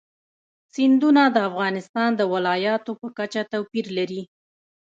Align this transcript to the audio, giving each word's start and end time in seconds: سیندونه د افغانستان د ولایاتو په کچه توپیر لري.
سیندونه 0.73 1.23
د 1.31 1.37
افغانستان 1.49 2.09
د 2.15 2.21
ولایاتو 2.33 2.91
په 3.01 3.07
کچه 3.17 3.41
توپیر 3.53 3.85
لري. 3.97 4.21